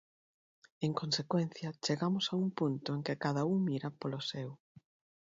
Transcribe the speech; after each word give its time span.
En 0.85 0.93
consecuencia, 1.01 1.69
chegamos 1.85 2.25
a 2.33 2.35
un 2.43 2.49
punto 2.59 2.89
en 2.95 3.01
que 3.05 3.19
cada 3.23 3.41
un 3.53 3.59
mira 3.67 3.89
polo 3.99 4.19
seu. 4.31 4.49